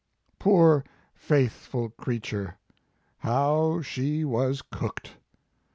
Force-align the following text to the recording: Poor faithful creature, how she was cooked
Poor 0.39 0.83
faithful 1.13 1.91
creature, 1.91 2.57
how 3.19 3.83
she 3.83 4.25
was 4.25 4.63
cooked 4.63 5.17